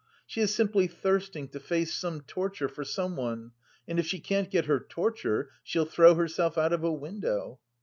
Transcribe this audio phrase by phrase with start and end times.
[0.25, 3.51] She is simply thirsting to face some torture for someone,
[3.87, 7.59] and if she can't get her torture, she'll throw herself out of a window.